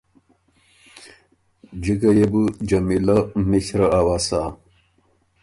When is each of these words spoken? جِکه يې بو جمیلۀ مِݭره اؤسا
جِکه 1.83 2.09
يې 2.17 2.25
بو 2.31 2.41
جمیلۀ 2.67 3.17
مِݭره 3.49 3.87
اؤسا 3.97 4.41